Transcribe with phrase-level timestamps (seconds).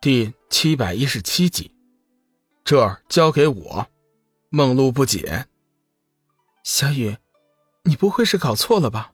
[0.00, 1.72] 第七百一十七集，
[2.62, 3.88] 这儿交给我。
[4.48, 5.48] 梦露不解，
[6.62, 7.16] 小雨，
[7.82, 9.12] 你不会是搞错了吧？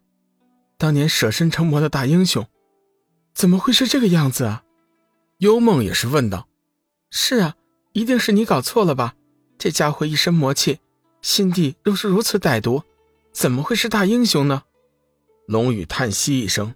[0.76, 2.46] 当年舍身成魔的大英雄，
[3.32, 4.62] 怎么会是这个样子啊？
[5.38, 6.48] 幽梦也是问道。
[7.10, 7.56] 是啊，
[7.94, 9.14] 一定是你搞错了吧？
[9.56, 10.80] 这家伙一身魔气，
[11.22, 12.82] 心地又是如此歹毒，
[13.32, 14.64] 怎么会是大英雄呢？
[15.46, 16.74] 龙宇叹息一声，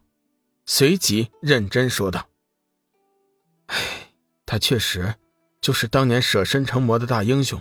[0.64, 2.27] 随即认真说道。
[4.50, 5.14] 他确实
[5.60, 7.60] 就是当年舍身成魔的大英雄，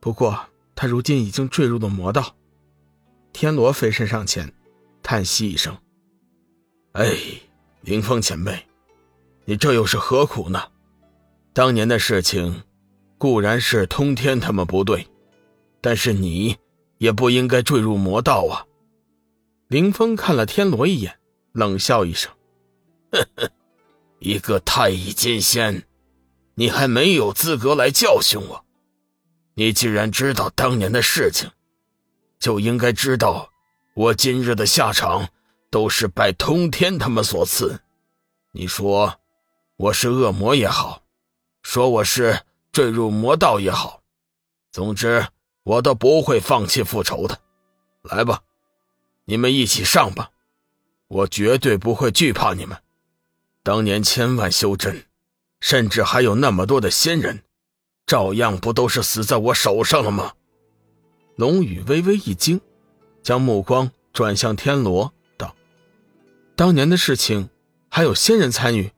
[0.00, 2.34] 不过他如今已经坠入了魔道。
[3.34, 4.50] 天罗飞身上前，
[5.02, 5.76] 叹息一声
[6.92, 7.14] ：“哎，
[7.82, 8.66] 凌风前辈，
[9.44, 10.68] 你这又是何苦呢？
[11.52, 12.62] 当年的事情
[13.18, 15.06] 固然是通天他们不对，
[15.82, 16.56] 但是你
[16.96, 18.64] 也不应该坠入魔道啊。”
[19.68, 21.18] 凌风看了天罗一眼，
[21.52, 22.32] 冷笑一声
[23.12, 23.50] ：“呵呵。”
[24.18, 25.82] 一个太乙金仙，
[26.60, 28.66] 你还没有资格来教训我。
[29.54, 31.50] 你既然知道当年的事情，
[32.38, 33.50] 就应该知道
[33.94, 35.30] 我今日的下场
[35.70, 37.80] 都是拜通天他们所赐。
[38.52, 39.18] 你说
[39.78, 41.02] 我是恶魔也好，
[41.62, 44.02] 说我是坠入魔道也好，
[44.70, 45.26] 总之
[45.62, 47.40] 我都不会放弃复仇的。
[48.02, 48.42] 来吧，
[49.24, 50.30] 你们一起上吧，
[51.08, 52.76] 我绝对不会惧怕你们。
[53.62, 55.06] 当年千万修真，
[55.60, 57.42] 甚至还有那么多的仙人，
[58.06, 60.32] 照样不都是死在我手上了吗？
[61.36, 62.60] 龙宇微微一惊，
[63.22, 65.54] 将目光转向天罗，道
[66.56, 67.48] ：“当年的事情
[67.88, 68.90] 还有仙人参与？”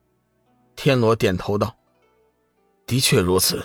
[0.75, 1.77] 天罗点头道
[2.87, 3.65] ：“的确如此。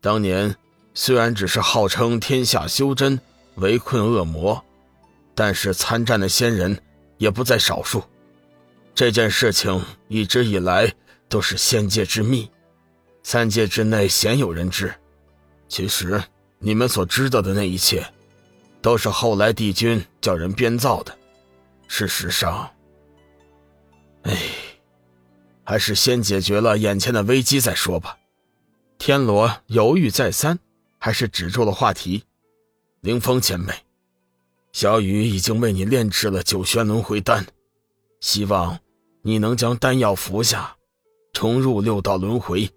[0.00, 0.54] 当年
[0.92, 3.18] 虽然只是号称天下修真，
[3.56, 4.62] 围困恶魔，
[5.34, 6.78] 但是参战的仙人
[7.18, 8.02] 也不在少数。”
[8.94, 10.92] 这件事情一直以来
[11.28, 12.50] 都是仙界之秘，
[13.22, 14.94] 三界之内鲜有人知。
[15.68, 16.22] 其实
[16.58, 18.06] 你们所知道的那一切，
[18.80, 21.16] 都是后来帝君叫人编造的。
[21.88, 22.70] 事实上，
[24.22, 24.36] 哎，
[25.64, 28.16] 还是先解决了眼前的危机再说吧。
[28.98, 30.58] 天罗犹豫再三，
[30.98, 32.24] 还是止住了话题。
[33.00, 33.74] 凌风前辈，
[34.72, 37.46] 小雨已经为你炼制了九玄轮回丹，
[38.20, 38.78] 希望。
[39.22, 40.75] 你能将丹药服下，
[41.36, 42.72] 重入六道轮回，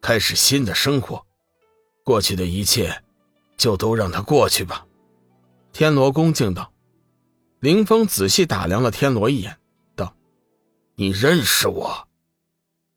[0.00, 1.26] 开始新的生活。
[2.04, 3.02] 过去的一切，
[3.56, 4.86] 就都让它过去吧。
[5.72, 6.72] 天罗恭敬道。
[7.58, 9.58] 林峰仔细打量了天罗一眼，
[9.96, 10.14] 道
[10.94, 12.06] ：“你认识我？”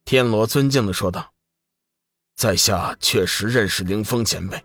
[0.05, 1.33] 天罗尊敬的说道
[2.37, 4.63] ：“在下确实认识林峰前辈。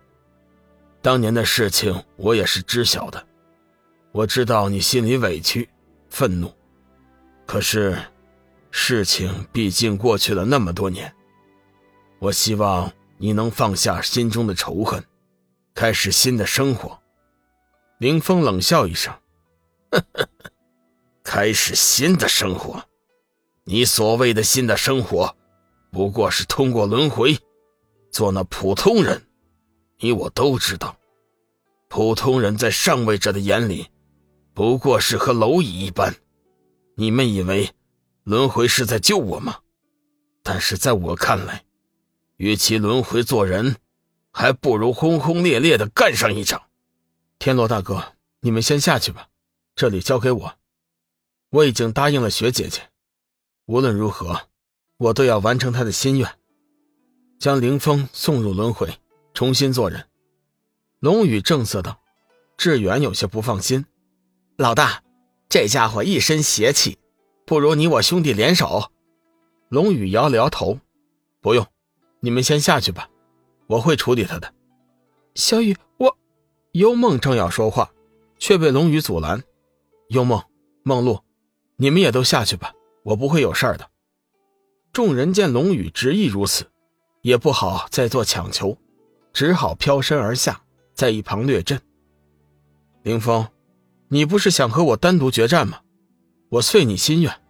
[1.01, 3.25] 当年的事情，我也是知晓的。
[4.11, 5.67] 我知道你心里委屈、
[6.11, 6.53] 愤怒，
[7.47, 7.97] 可是……”
[8.75, 11.13] 事情毕竟过去了那么多年，
[12.17, 15.01] 我希望你能放下心中的仇恨，
[15.75, 16.99] 开始新的生活。
[17.99, 19.13] 林峰冷笑一声：“，
[21.23, 22.83] 开始新的生活？
[23.63, 25.33] 你所谓的新的生活，
[25.91, 27.37] 不过是通过轮回，
[28.11, 29.21] 做那普通人。
[29.99, 30.97] 你我都知道，
[31.89, 33.87] 普通人在上位者的眼里，
[34.55, 36.15] 不过是和蝼蚁一般。
[36.95, 37.69] 你们以为？”
[38.23, 39.59] 轮回是在救我吗？
[40.41, 41.65] 但是在我看来，
[42.37, 43.75] 与其轮回做人，
[44.31, 46.63] 还不如轰轰烈烈的干上一场。
[47.39, 49.27] 天罗大哥，你们先下去吧，
[49.75, 50.53] 这里交给我。
[51.49, 52.89] 我已经答应了雪姐姐，
[53.65, 54.47] 无论如何，
[54.97, 56.29] 我都要完成她的心愿，
[57.39, 58.97] 将凌风送入轮回，
[59.33, 60.07] 重新做人。
[60.99, 61.99] 龙宇正色道。
[62.55, 63.83] 志远有些不放心，
[64.57, 65.03] 老大，
[65.49, 66.99] 这家伙一身邪气。
[67.45, 68.91] 不如你我兄弟联手。
[69.69, 70.79] 龙宇摇了摇头，
[71.41, 71.65] 不用，
[72.19, 73.09] 你们先下去吧，
[73.67, 74.53] 我会处理他的。
[75.35, 76.17] 小雨，我
[76.73, 77.91] 幽梦正要说话，
[78.37, 79.43] 却被龙宇阻拦。
[80.09, 80.41] 幽梦、
[80.83, 81.19] 梦露，
[81.77, 83.89] 你们也都下去吧，我不会有事儿的。
[84.91, 86.65] 众人见龙宇执意如此，
[87.21, 88.77] 也不好再做强求，
[89.33, 90.61] 只好飘身而下，
[90.93, 91.81] 在一旁略阵。
[93.01, 93.47] 凌风，
[94.09, 95.79] 你不是想和我单独决战吗？
[96.53, 97.41] 我遂你心愿，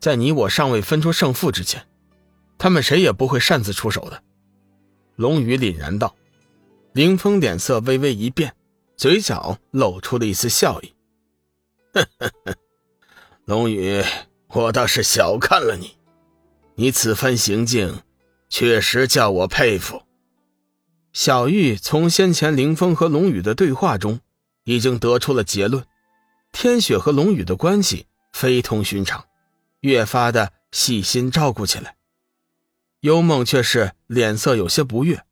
[0.00, 1.86] 在你我尚未分出胜负之前，
[2.58, 4.22] 他们谁也不会擅自出手的。”
[5.16, 6.14] 龙宇凛然道。
[6.92, 8.54] 凌风脸色微微一变，
[8.96, 10.92] 嘴角露出了一丝笑意
[11.94, 12.56] ：“呵呵呵，
[13.44, 14.02] 龙宇，
[14.48, 15.96] 我倒是小看了你，
[16.74, 18.02] 你此番行径，
[18.48, 20.02] 确实叫我佩服。”
[21.12, 24.20] 小玉从先前凌风和龙宇的对话中，
[24.64, 25.84] 已经得出了结论：
[26.52, 28.06] 天雪和龙宇的关系。
[28.38, 29.26] 非同寻常，
[29.80, 31.96] 越发的细心照顾起来。
[33.00, 35.24] 幽梦却是脸色有些不悦，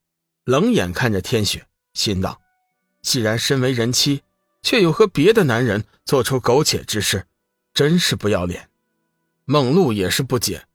[0.43, 2.41] 冷眼看着天雪，心道：
[3.03, 4.25] 既然身为人妻，
[4.61, 7.29] 却又和别的男人做出苟且之事，
[7.73, 8.69] 真是不要脸。
[9.45, 10.67] 梦露也是不解，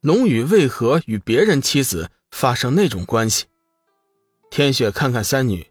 [0.00, 3.44] 龙宇为何与别人妻子发生那种关系。
[4.50, 5.64] 天雪看看三女，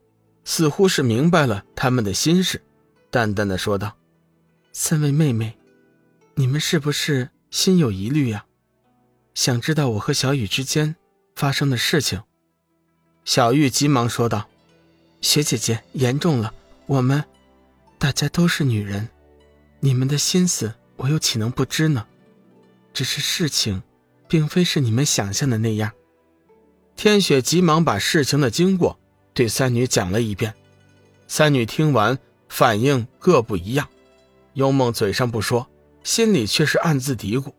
[0.45, 2.63] 似乎是明白了他们的心事，
[3.11, 3.97] 淡淡的说道
[4.71, 5.57] ：“三位妹妹，
[6.37, 8.45] 你们是不是心有疑虑呀？
[9.33, 10.97] 想知道我和小雨之间
[11.33, 12.21] 发生的事情？”
[13.23, 14.49] 小玉急忙说道
[15.21, 16.53] ：“雪姐姐，严重了，
[16.87, 17.23] 我们
[17.97, 19.07] 大家都是女人，
[19.79, 22.05] 你们的心思我又岂能不知呢？
[22.93, 23.81] 只是事情，
[24.27, 25.91] 并非是你们想象的那样。”
[26.97, 28.99] 天雪急忙把事情的经过
[29.33, 30.53] 对三女讲了一遍，
[31.27, 32.17] 三女听完
[32.49, 33.87] 反应各不一样。
[34.53, 35.67] 幽梦嘴上不说，
[36.05, 37.51] 心里却是暗自嘀咕：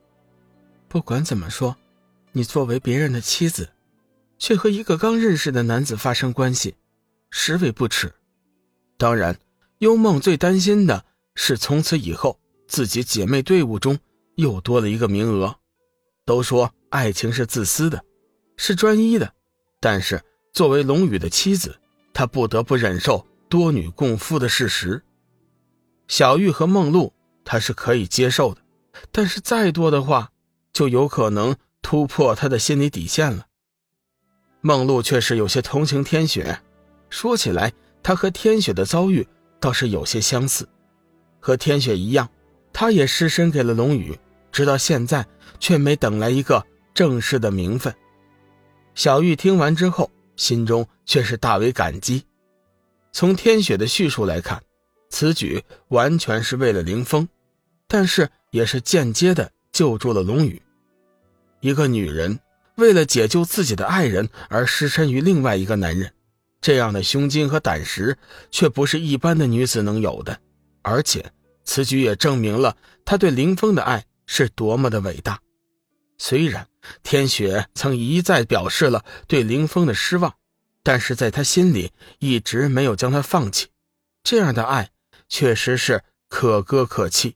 [0.86, 1.76] 不管怎么说，
[2.30, 3.68] 你作为别人的妻子，
[4.38, 6.76] 却和一个刚认识的男子发生关系，
[7.28, 8.14] 实为不耻。
[8.96, 9.36] 当然，
[9.78, 11.04] 幽梦最担心的
[11.34, 12.38] 是从此以后
[12.68, 13.98] 自己姐妹队伍中
[14.36, 15.56] 又多了一个名额。
[16.24, 18.04] 都说爱情是自私的。
[18.56, 19.34] 是专一的，
[19.80, 20.22] 但是
[20.52, 21.76] 作为龙宇的妻子，
[22.14, 25.02] 她不得不忍受多女共夫的事实。
[26.06, 27.12] 小玉和梦露，
[27.46, 28.60] 他是可以接受的，
[29.10, 30.32] 但是再多的话，
[30.72, 33.46] 就有可能突破他的心理底线了。
[34.60, 36.60] 梦露却是有些同情天雪，
[37.08, 37.72] 说起来，
[38.02, 39.26] 她和天雪的遭遇
[39.60, 40.68] 倒是有些相似，
[41.38, 42.28] 和天雪一样，
[42.72, 44.18] 她也失身给了龙宇，
[44.50, 45.24] 直到现在
[45.60, 47.94] 却没等来一个正式的名分。
[48.96, 52.24] 小玉听完之后，心中却是大为感激。
[53.12, 54.60] 从天雪的叙述来看，
[55.10, 57.28] 此举完全是为了凌风，
[57.88, 60.60] 但是也是间接的救助了龙宇。
[61.60, 62.38] 一个女人
[62.76, 66.12] 为了解救自己的爱人而失身于另外一个男人，
[66.60, 68.16] 这样的胸襟和胆识
[68.50, 70.38] 却不是一般的女子能有的。
[70.82, 71.32] 而且，
[71.64, 75.40] 此举也证明了她对林峰的爱是多么的伟大。
[76.18, 76.66] 虽然
[77.02, 80.34] 天雪曾一再表示了对林峰的失望，
[80.82, 83.68] 但是在他心里一直没有将他放弃。
[84.22, 84.90] 这样的爱
[85.28, 87.35] 确实是可歌可泣。